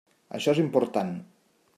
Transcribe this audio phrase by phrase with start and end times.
[0.37, 1.11] Això és important.